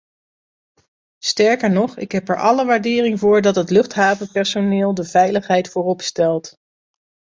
Sterker 1.23 1.69
nog, 1.71 1.97
ik 1.97 2.11
heb 2.11 2.29
er 2.29 2.37
alle 2.39 2.65
waardering 2.65 3.19
voor 3.19 3.41
dat 3.41 3.55
het 3.55 3.69
luchthavenpersoneel 3.69 4.93
de 4.93 5.03
veiligheid 5.05 5.69
vooropstelt. 5.69 6.57